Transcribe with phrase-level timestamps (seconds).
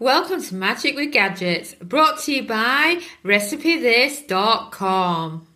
[0.00, 5.46] Welcome to Magic with Gadgets, brought to you by RecipeThis.com.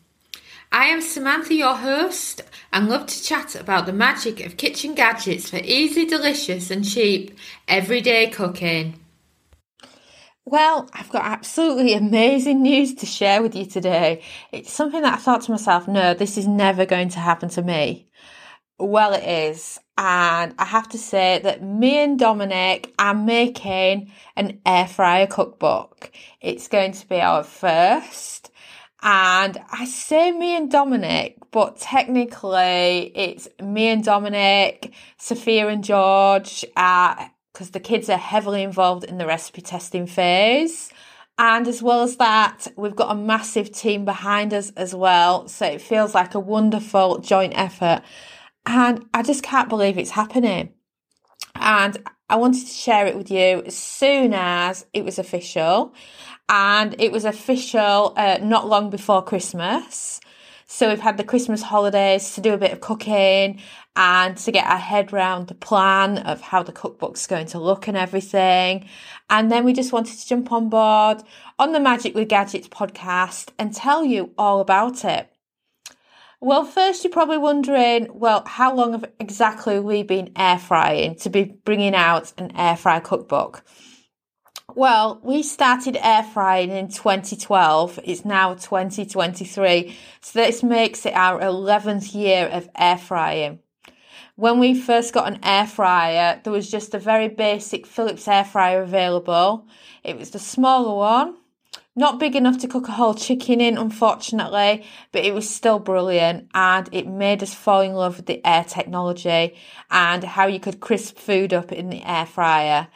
[0.70, 2.42] I am Samantha, your host,
[2.72, 7.36] and love to chat about the magic of kitchen gadgets for easy, delicious, and cheap
[7.66, 8.99] everyday cooking.
[10.46, 14.22] Well, I've got absolutely amazing news to share with you today.
[14.52, 17.62] It's something that I thought to myself, no, this is never going to happen to
[17.62, 18.08] me.
[18.78, 19.78] Well, it is.
[19.98, 26.10] And I have to say that me and Dominic are making an air fryer cookbook.
[26.40, 28.50] It's going to be our first.
[29.02, 36.64] And I say me and Dominic, but technically it's me and Dominic, Sophia and George,
[36.76, 37.26] uh,
[37.60, 40.90] because the kids are heavily involved in the recipe testing phase.
[41.38, 45.46] And as well as that, we've got a massive team behind us as well.
[45.46, 48.00] So it feels like a wonderful joint effort.
[48.64, 50.72] And I just can't believe it's happening.
[51.54, 51.98] And
[52.30, 55.92] I wanted to share it with you as soon as it was official.
[56.48, 60.18] And it was official uh, not long before Christmas.
[60.72, 63.60] So we've had the Christmas holidays to do a bit of cooking
[63.96, 67.88] and to get our head round the plan of how the cookbook's going to look
[67.88, 68.88] and everything.
[69.28, 71.24] And then we just wanted to jump on board
[71.58, 75.28] on the Magic with Gadgets podcast and tell you all about it.
[76.40, 81.30] Well, first you're probably wondering, well, how long have exactly we been air frying to
[81.30, 83.64] be bringing out an air fry cookbook?
[84.74, 88.00] Well, we started air frying in 2012.
[88.04, 89.96] It's now 2023.
[90.20, 93.60] So this makes it our 11th year of air frying.
[94.36, 98.44] When we first got an air fryer, there was just a very basic Philips air
[98.44, 99.66] fryer available.
[100.04, 101.36] It was the smaller one
[101.96, 106.48] not big enough to cook a whole chicken in, unfortunately, but it was still brilliant
[106.54, 109.54] and it made us fall in love with the air technology
[109.90, 112.88] and how you could crisp food up in the air fryer.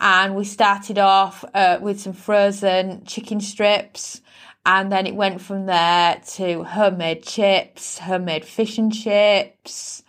[0.00, 4.22] And we started off uh, with some frozen chicken strips
[4.66, 10.02] and then it went from there to homemade chips, homemade fish and chips,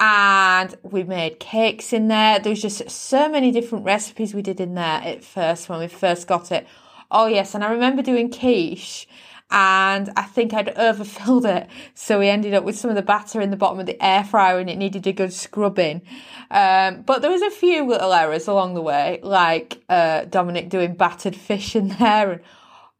[0.00, 2.38] and we made cakes in there.
[2.38, 5.88] There was just so many different recipes we did in there at first when we
[5.88, 6.66] first got it.
[7.10, 9.06] Oh yes, and I remember doing quiche
[9.50, 11.68] and I think I'd overfilled it.
[11.94, 14.24] So we ended up with some of the batter in the bottom of the air
[14.24, 16.02] fryer and it needed a good scrubbing.
[16.50, 20.94] Um, but there was a few little errors along the way, like uh, Dominic doing
[20.94, 22.40] battered fish in there and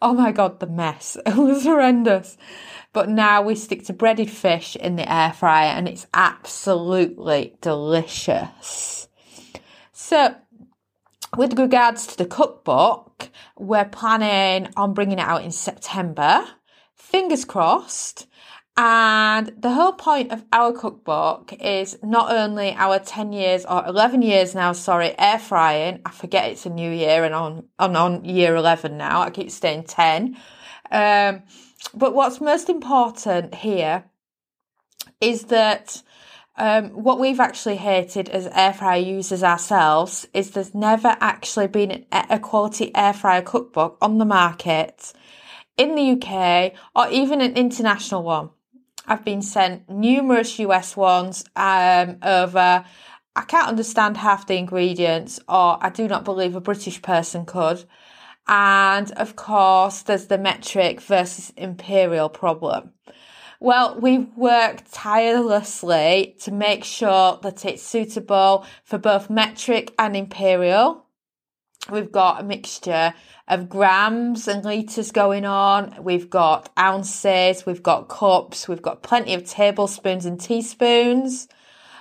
[0.00, 1.16] oh my god, the mess.
[1.26, 2.36] It was horrendous.
[2.92, 9.08] But now we stick to breaded fish in the air fryer and it's absolutely delicious.
[9.92, 10.36] So
[11.36, 16.44] with regards to the cookbook, we're planning on bringing it out in September.
[16.94, 18.26] Fingers crossed.
[18.78, 24.20] And the whole point of our cookbook is not only our 10 years or 11
[24.20, 26.00] years now, sorry, air frying.
[26.04, 29.22] I forget it's a new year and on, on, on year 11 now.
[29.22, 30.36] I keep saying 10.
[30.90, 31.42] Um,
[31.94, 34.04] but what's most important here
[35.20, 36.02] is that
[36.58, 42.06] um, what we've actually hated as air fryer users ourselves is there's never actually been
[42.12, 45.12] a quality air fryer cookbook on the market
[45.76, 48.50] in the UK or even an international one.
[49.06, 52.84] I've been sent numerous US ones um, over.
[53.36, 57.84] I can't understand half the ingredients, or I do not believe a British person could.
[58.48, 62.92] And of course, there's the metric versus imperial problem.
[63.58, 71.06] Well, we've worked tirelessly to make sure that it's suitable for both metric and imperial.
[71.90, 73.14] We've got a mixture
[73.48, 76.02] of grams and litres going on.
[76.02, 81.48] We've got ounces, we've got cups, we've got plenty of tablespoons and teaspoons,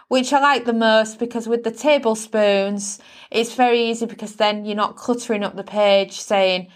[0.08, 3.00] which I like the most because with the tablespoons,
[3.32, 6.68] it's very easy because then you're not cluttering up the page saying,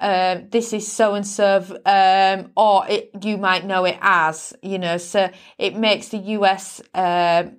[0.00, 4.78] um, this is so and so, um, or it, you might know it as, you
[4.78, 7.56] know, so it makes the US um,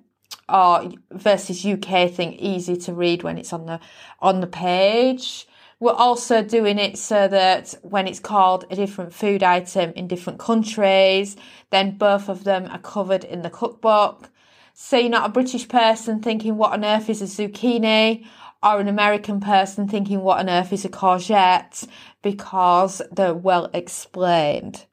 [0.48, 3.80] or versus UK thing easy to read when it's on the
[4.20, 5.46] on the page.
[5.80, 10.38] We're also doing it so that when it's called a different food item in different
[10.38, 11.36] countries,
[11.70, 14.28] then both of them are covered in the cookbook.
[14.74, 18.26] So you're not a British person thinking, what on earth is a zucchini?
[18.62, 21.86] Or an American person thinking, what on earth is a courgette?
[22.22, 24.86] because they're well explained.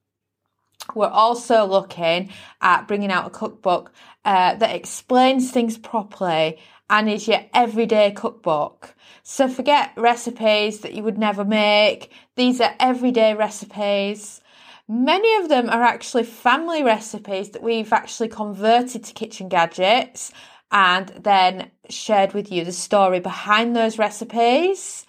[0.95, 2.31] We're also looking
[2.61, 3.91] at bringing out a cookbook
[4.23, 6.59] uh, that explains things properly
[6.89, 8.95] and is your everyday cookbook.
[9.23, 12.13] So forget recipes that you would never make.
[12.35, 14.39] These are everyday recipes.
[14.87, 20.31] Many of them are actually family recipes that we've actually converted to kitchen gadgets
[20.71, 25.05] and then shared with you the story behind those recipes.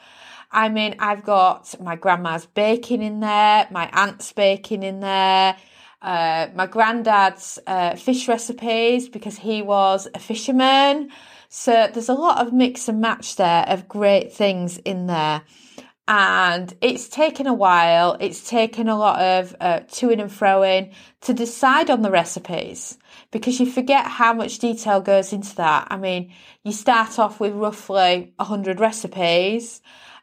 [0.50, 5.56] I mean, I've got my grandma's baking in there, my aunt's baking in there,
[6.00, 11.10] uh, my granddad's uh, fish recipes because he was a fisherman.
[11.50, 15.42] So there's a lot of mix and match there of great things in there
[16.08, 18.16] and it's taken a while.
[18.18, 22.96] It's taken a lot of uh, toing and froing to decide on the recipes
[23.30, 25.86] because you forget how much detail goes into that.
[25.90, 26.32] I mean,
[26.64, 29.82] you start off with roughly 100 recipes,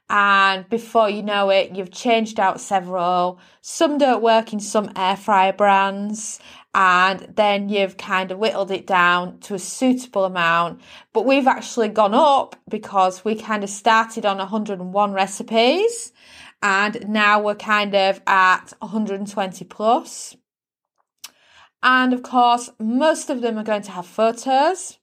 [0.10, 3.40] and before you know it, you've changed out several.
[3.62, 6.40] Some don't work in some air fryer brands,
[6.76, 10.82] and then you've kind of whittled it down to a suitable amount.
[11.14, 16.12] But we've actually gone up because we kind of started on 101 recipes
[16.62, 20.36] and now we're kind of at 120 plus.
[21.82, 24.98] And of course, most of them are going to have photos.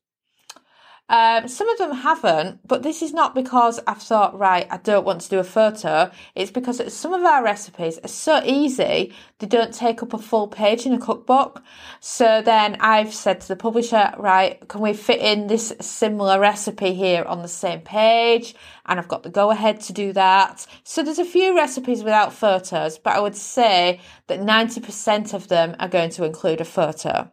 [1.13, 5.05] Um, some of them haven't, but this is not because I've thought, right, I don't
[5.05, 6.11] want to do a photo.
[6.35, 10.49] It's because some of our recipes are so easy, they don't take up a full
[10.49, 11.63] page in a cookbook.
[12.01, 16.95] So then I've said to the publisher, right, can we fit in this similar recipe
[16.95, 18.55] here on the same page?
[18.87, 20.67] And I've got the go ahead to do that.
[20.83, 25.77] So there's a few recipes without photos, but I would say that 90% of them
[25.79, 27.31] are going to include a photo.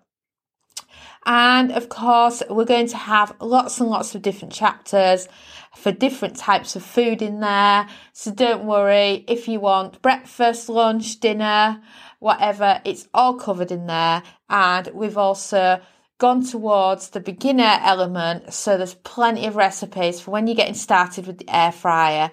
[1.25, 5.27] And of course, we're going to have lots and lots of different chapters
[5.75, 7.87] for different types of food in there.
[8.13, 11.81] So don't worry if you want breakfast, lunch, dinner,
[12.19, 14.23] whatever, it's all covered in there.
[14.49, 15.81] And we've also
[16.17, 18.53] gone towards the beginner element.
[18.53, 22.31] So there's plenty of recipes for when you're getting started with the air fryer.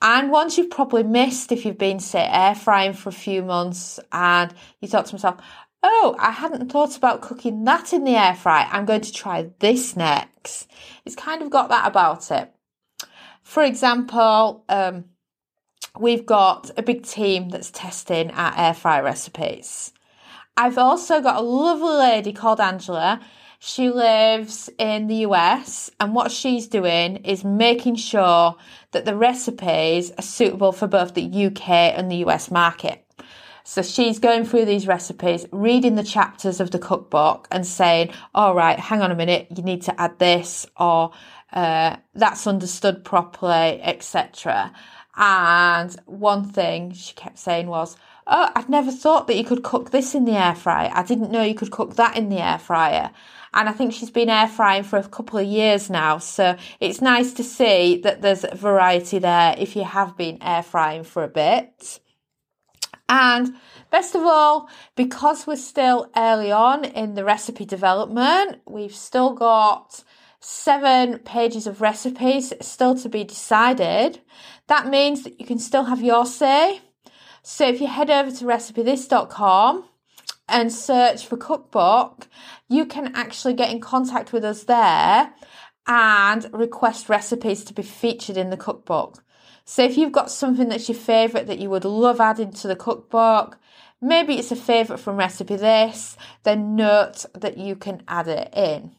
[0.00, 3.98] And ones you've probably missed if you've been, say, air frying for a few months
[4.12, 5.40] and you thought to myself,
[5.82, 8.68] oh, I hadn't thought about cooking that in the air fry.
[8.70, 10.68] I'm going to try this next.
[11.04, 12.52] It's kind of got that about it.
[13.42, 15.06] For example, um,
[15.98, 19.92] we've got a big team that's testing our air fry recipes.
[20.56, 23.20] I've also got a lovely lady called Angela.
[23.60, 28.56] She lives in the US, and what she's doing is making sure
[28.92, 33.07] that the recipes are suitable for both the UK and the US market.
[33.68, 38.54] So she's going through these recipes, reading the chapters of the cookbook and saying, all
[38.54, 41.12] right, hang on a minute, you need to add this or
[41.52, 44.72] uh, that's understood properly, etc.
[45.18, 49.90] And one thing she kept saying was, oh, I'd never thought that you could cook
[49.90, 50.90] this in the air fryer.
[50.94, 53.10] I didn't know you could cook that in the air fryer.
[53.52, 56.16] And I think she's been air frying for a couple of years now.
[56.16, 61.04] So it's nice to see that there's variety there if you have been air frying
[61.04, 62.00] for a bit.
[63.08, 63.54] And
[63.90, 70.04] best of all, because we're still early on in the recipe development, we've still got
[70.40, 74.20] seven pages of recipes still to be decided.
[74.66, 76.80] That means that you can still have your say.
[77.42, 79.84] So if you head over to recipethis.com
[80.48, 82.28] and search for cookbook,
[82.68, 85.32] you can actually get in contact with us there
[85.86, 89.24] and request recipes to be featured in the cookbook.
[89.70, 92.74] So if you've got something that's your favourite that you would love adding to the
[92.74, 93.58] cookbook,
[94.00, 98.92] maybe it's a favourite from Recipe This, then note that you can add it in.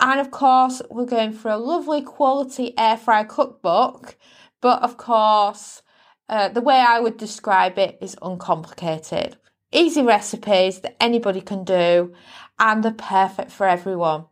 [0.00, 4.16] And of course, we're going for a lovely quality air fryer cookbook,
[4.62, 5.82] but of course,
[6.30, 9.36] uh, the way I would describe it is uncomplicated.
[9.72, 12.14] Easy recipes that anybody can do,
[12.58, 14.24] and they're perfect for everyone.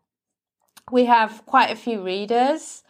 [0.91, 2.83] We have quite a few readers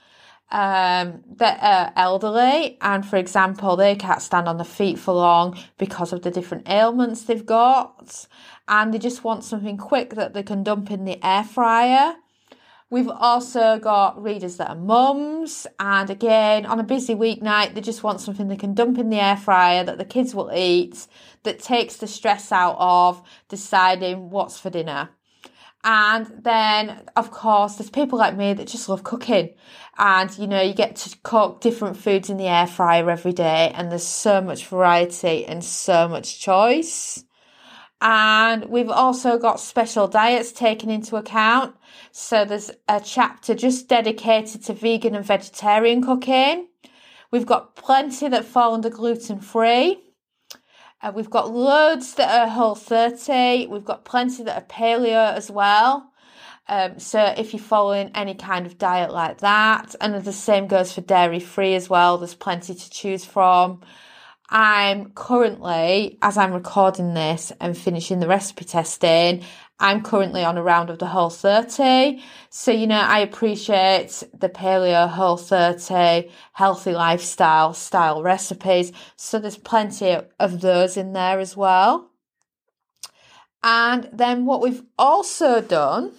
[0.51, 5.59] um, that are elderly and, for example, they can't stand on their feet for long
[5.79, 8.27] because of the different ailments they've got,
[8.69, 12.15] and they just want something quick that they can dump in the air fryer.
[12.89, 18.05] We've also got readers that are mums, and again, on a busy weeknight, they just
[18.05, 21.09] want something they can dump in the air fryer that the kids will eat
[21.43, 25.09] that takes the stress out of deciding what's for dinner.
[25.89, 29.55] And then, of course, there's people like me that just love cooking.
[29.97, 33.71] And, you know, you get to cook different foods in the air fryer every day,
[33.73, 37.25] and there's so much variety and so much choice.
[38.01, 41.77] And we've also got special diets taken into account.
[42.11, 46.67] So there's a chapter just dedicated to vegan and vegetarian cooking.
[47.31, 50.03] We've got plenty that fall under gluten free.
[51.07, 53.69] Uh, we've got loads that are whole 30.
[53.69, 56.13] We've got plenty that are paleo as well.
[56.69, 60.93] Um, so if you're following any kind of diet like that, and the same goes
[60.93, 63.83] for dairy free as well, there's plenty to choose from.
[64.49, 69.43] I'm currently, as I'm recording this and finishing the recipe testing,
[69.79, 72.23] I'm currently on a round of the whole 30.
[72.49, 78.93] So, you know, I appreciate the paleo whole 30 healthy lifestyle style recipes.
[79.17, 82.11] So there's plenty of those in there as well.
[83.63, 86.13] And then what we've also done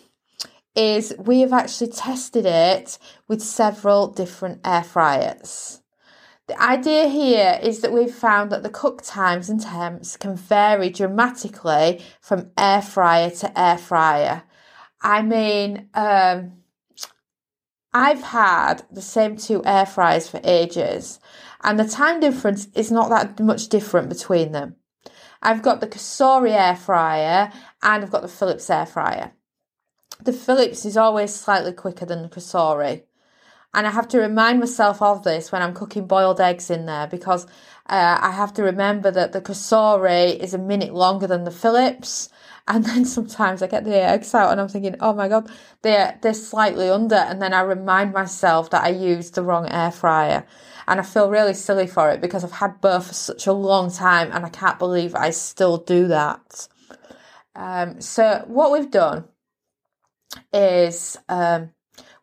[0.75, 5.81] is we have actually tested it with several different air fryers.
[6.47, 10.89] The idea here is that we've found that the cook times and temps can vary
[10.89, 14.43] dramatically from air fryer to air fryer.
[15.01, 16.53] I mean, um,
[17.93, 21.19] I've had the same two air fryers for ages,
[21.63, 24.77] and the time difference is not that much different between them.
[25.41, 27.51] I've got the Cosori air fryer
[27.83, 29.33] and I've got the Philips air fryer.
[30.21, 33.03] The Philips is always slightly quicker than the Cosori.
[33.73, 37.07] And I have to remind myself of this when I'm cooking boiled eggs in there
[37.07, 37.45] because
[37.87, 42.29] uh, I have to remember that the Cosori is a minute longer than the Philips.
[42.69, 45.49] And then sometimes I get the eggs out and I'm thinking, oh my God,
[45.83, 47.15] they're, they're slightly under.
[47.15, 50.45] And then I remind myself that I used the wrong air fryer.
[50.85, 53.89] And I feel really silly for it because I've had both for such a long
[53.89, 56.67] time and I can't believe I still do that.
[57.55, 59.29] Um, so what we've done
[60.51, 61.71] is um,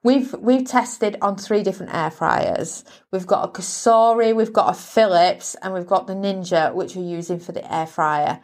[0.04, 2.84] We've we've tested on three different air fryers.
[3.10, 7.08] We've got a Cosori, we've got a Philips, and we've got the Ninja, which we're
[7.08, 8.40] using for the air fryer.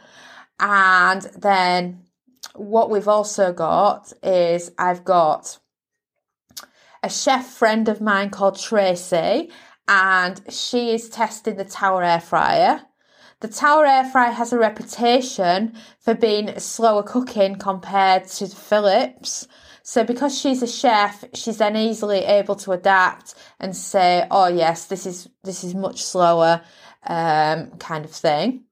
[0.58, 2.06] And then
[2.54, 5.58] what we've also got is I've got
[7.02, 9.50] a chef friend of mine called Tracy,
[9.86, 12.80] and she is testing the Tower air fryer.
[13.40, 19.46] The Tower air fryer has a reputation for being slower cooking compared to the Philips.
[19.82, 24.86] So because she's a chef, she's then easily able to adapt and say, "Oh yes,
[24.86, 26.62] this is this is much slower,"
[27.06, 28.64] um, kind of thing.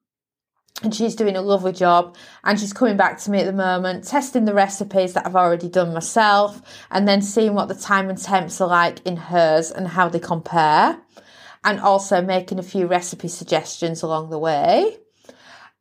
[0.82, 2.16] And she's doing a lovely job.
[2.44, 5.68] And she's coming back to me at the moment, testing the recipes that I've already
[5.68, 9.88] done myself, and then seeing what the time and temps are like in hers and
[9.88, 10.98] how they compare,
[11.64, 14.98] and also making a few recipe suggestions along the way.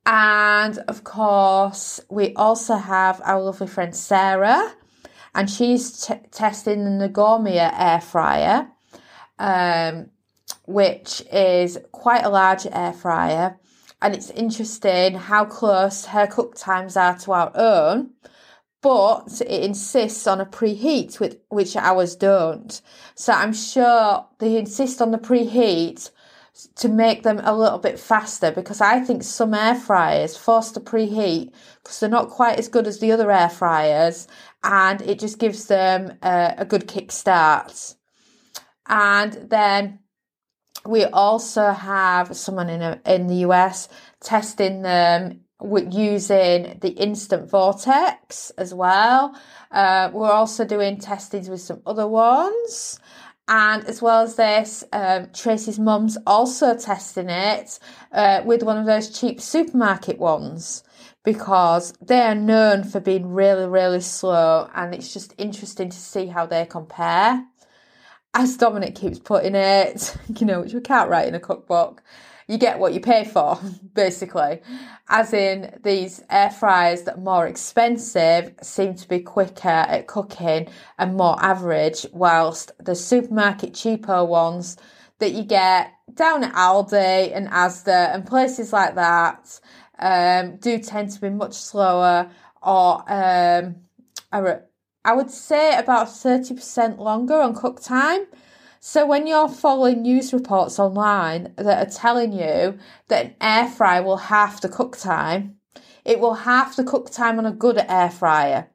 [0.07, 4.73] And of course, we also have our lovely friend Sarah,
[5.37, 8.69] and she's t- testing the Nagomia air fryer,
[9.37, 10.09] um,
[10.65, 13.59] which is quite a large air fryer.
[14.01, 18.09] And it's interesting how close her cook times are to our own,
[18.81, 22.81] but it insists on a preheat, with, which ours don't.
[23.13, 26.09] So I'm sure they insist on the preheat
[26.75, 30.79] to make them a little bit faster because I think some air fryers force to
[30.79, 31.51] preheat
[31.83, 34.27] because they're not quite as good as the other air fryers
[34.63, 37.95] and it just gives them a, a good kickstart.
[38.87, 39.99] And then
[40.85, 43.89] we also have someone in a, in the US
[44.21, 49.35] testing them with using the instant vortex as well.
[49.71, 52.99] Uh, we're also doing testings with some other ones.
[53.47, 57.79] And as well as this, um, Tracy's mum's also testing it
[58.11, 60.83] uh, with one of those cheap supermarket ones
[61.23, 66.27] because they are known for being really, really slow, and it's just interesting to see
[66.27, 67.45] how they compare.
[68.33, 72.01] As Dominic keeps putting it, you know, which we can't write in a cookbook,
[72.47, 73.59] you get what you pay for,
[73.93, 74.61] basically.
[75.09, 80.67] As in, these air fryers that are more expensive seem to be quicker at cooking
[80.97, 84.77] and more average, whilst the supermarket cheaper ones
[85.19, 89.59] that you get down at Aldi and Asda and places like that
[89.99, 92.29] um, do tend to be much slower
[92.61, 93.75] or um,
[94.31, 98.27] I would say about 30% longer on cook time.
[98.79, 104.03] So when you're following news reports online that are telling you that an air fryer
[104.03, 105.57] will half the cook time,
[106.05, 108.69] it will half the cook time on a good air fryer.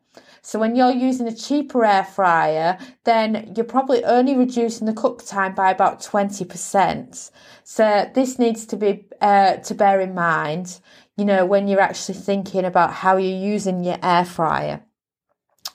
[0.45, 5.25] So when you're using a cheaper air fryer, then you're probably only reducing the cook
[5.25, 7.31] time by about 20%.
[7.63, 10.81] So this needs to be uh, to bear in mind,
[11.17, 14.83] you know, when you're actually thinking about how you're using your air fryer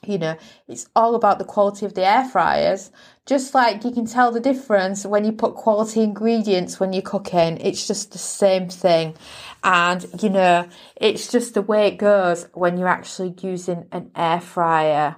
[0.06, 0.36] you know,
[0.66, 2.90] it's all about the quality of the air fryers.
[3.26, 7.58] Just like you can tell the difference when you put quality ingredients when you're cooking,
[7.58, 9.14] it's just the same thing.
[9.62, 14.40] And, you know, it's just the way it goes when you're actually using an air
[14.40, 15.16] fryer.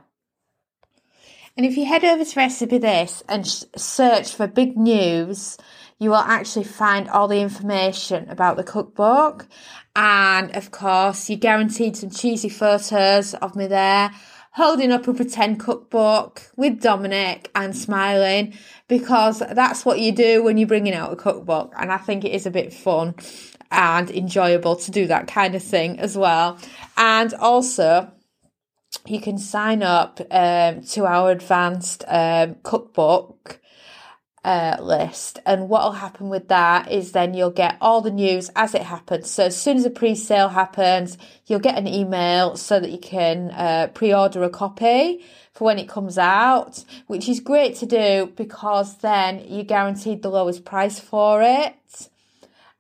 [1.57, 5.59] And if you head over to Recipe This and search for big news,
[5.99, 9.47] you will actually find all the information about the cookbook.
[9.95, 14.11] And of course, you're guaranteed some cheesy photos of me there
[14.53, 18.55] holding up a pretend cookbook with Dominic and smiling
[18.89, 21.73] because that's what you do when you're bringing out a cookbook.
[21.79, 23.15] And I think it is a bit fun
[23.71, 26.59] and enjoyable to do that kind of thing as well.
[26.97, 28.11] And also,
[29.07, 33.61] you can sign up um, to our advanced um, cookbook
[34.45, 35.39] uh, list.
[35.45, 38.83] And what will happen with that is then you'll get all the news as it
[38.83, 39.31] happens.
[39.31, 43.51] So as soon as a pre-sale happens, you'll get an email so that you can
[43.51, 48.99] uh, pre-order a copy for when it comes out, which is great to do because
[48.99, 52.09] then you're guaranteed the lowest price for it.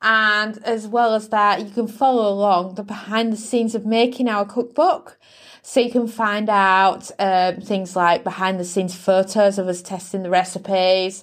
[0.03, 4.29] And as well as that, you can follow along the behind the scenes of making
[4.29, 5.19] our cookbook.
[5.63, 10.23] So you can find out um, things like behind the scenes photos of us testing
[10.23, 11.23] the recipes,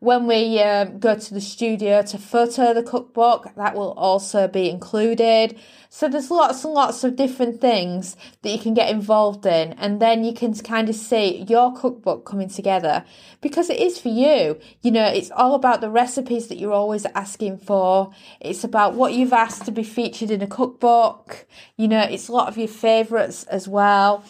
[0.00, 4.68] when we um, go to the studio to photo the cookbook, that will also be
[4.68, 5.58] included.
[5.88, 10.00] So there's lots and lots of different things that you can get involved in, and
[10.00, 13.04] then you can kind of see your cookbook coming together
[13.40, 14.58] because it is for you.
[14.82, 18.12] You know, it's all about the recipes that you're always asking for.
[18.40, 21.46] It's about what you've asked to be featured in a cookbook.
[21.76, 24.24] You know, it's a lot of your favourites as well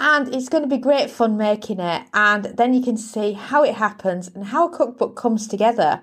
[0.00, 3.62] and it's going to be great fun making it and then you can see how
[3.62, 6.02] it happens and how a cookbook comes together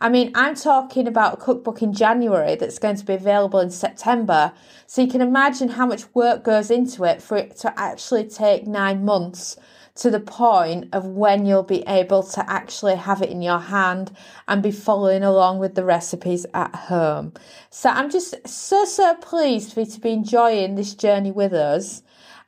[0.00, 3.70] i mean i'm talking about a cookbook in january that's going to be available in
[3.70, 4.52] september
[4.86, 8.66] so you can imagine how much work goes into it for it to actually take
[8.66, 9.56] nine months
[9.98, 14.16] to the point of when you'll be able to actually have it in your hand
[14.46, 17.32] and be following along with the recipes at home.
[17.70, 22.02] So I'm just so, so pleased for you to be enjoying this journey with us.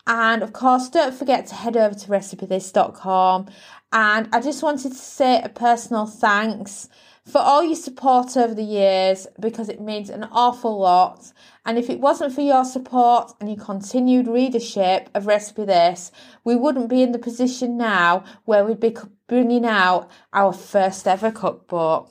[0.06, 3.46] And of course, don't forget to head over to recipethis.com.
[3.92, 6.88] And I just wanted to say a personal thanks
[7.26, 11.32] for all your support over the years because it means an awful lot.
[11.64, 16.10] And if it wasn't for your support and your continued readership of Recipe This,
[16.44, 18.96] we wouldn't be in the position now where we'd be
[19.28, 22.10] bringing out our first ever cookbook.